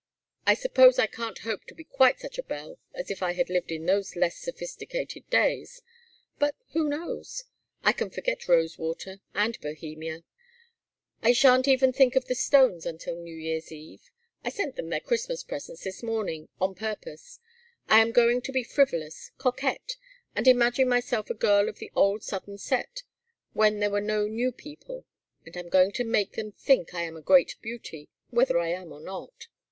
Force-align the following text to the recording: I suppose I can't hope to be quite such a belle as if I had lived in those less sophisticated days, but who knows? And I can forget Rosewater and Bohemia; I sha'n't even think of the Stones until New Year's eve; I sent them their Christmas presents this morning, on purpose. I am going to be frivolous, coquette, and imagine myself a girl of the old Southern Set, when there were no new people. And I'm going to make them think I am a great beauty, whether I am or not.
I 0.47 0.55
suppose 0.55 0.97
I 0.97 1.05
can't 1.05 1.37
hope 1.37 1.65
to 1.65 1.75
be 1.75 1.83
quite 1.83 2.19
such 2.19 2.39
a 2.39 2.41
belle 2.41 2.79
as 2.91 3.11
if 3.11 3.21
I 3.21 3.33
had 3.33 3.51
lived 3.51 3.71
in 3.71 3.85
those 3.85 4.15
less 4.15 4.35
sophisticated 4.35 5.29
days, 5.29 5.83
but 6.39 6.55
who 6.71 6.89
knows? 6.89 7.43
And 7.83 7.89
I 7.89 7.91
can 7.93 8.09
forget 8.09 8.47
Rosewater 8.47 9.19
and 9.35 9.61
Bohemia; 9.61 10.23
I 11.21 11.33
sha'n't 11.33 11.67
even 11.67 11.93
think 11.93 12.15
of 12.15 12.25
the 12.25 12.33
Stones 12.33 12.87
until 12.87 13.15
New 13.15 13.35
Year's 13.35 13.71
eve; 13.71 14.09
I 14.43 14.49
sent 14.49 14.75
them 14.75 14.89
their 14.89 15.01
Christmas 15.01 15.43
presents 15.43 15.83
this 15.83 16.01
morning, 16.01 16.49
on 16.59 16.73
purpose. 16.73 17.37
I 17.87 17.99
am 17.99 18.11
going 18.11 18.41
to 18.41 18.51
be 18.51 18.63
frivolous, 18.63 19.29
coquette, 19.37 19.97
and 20.35 20.47
imagine 20.47 20.89
myself 20.89 21.29
a 21.29 21.35
girl 21.35 21.69
of 21.69 21.77
the 21.77 21.91
old 21.95 22.23
Southern 22.23 22.57
Set, 22.57 23.03
when 23.53 23.79
there 23.79 23.91
were 23.91 24.01
no 24.01 24.25
new 24.27 24.51
people. 24.51 25.05
And 25.45 25.55
I'm 25.55 25.69
going 25.69 25.91
to 25.91 26.03
make 26.03 26.31
them 26.31 26.53
think 26.53 26.95
I 26.95 27.03
am 27.03 27.15
a 27.15 27.21
great 27.21 27.53
beauty, 27.61 28.09
whether 28.31 28.57
I 28.57 28.69
am 28.69 28.91
or 28.91 28.99
not. 28.99 29.45